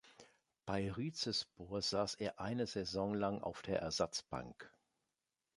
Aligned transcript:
Bei 0.65 0.91
Rizespor 0.91 1.83
saß 1.83 2.15
er 2.15 2.39
eine 2.39 2.65
Saison 2.65 3.13
lang 3.13 3.43
auf 3.43 3.61
der 3.61 3.81
Ersatzbank. 3.83 4.73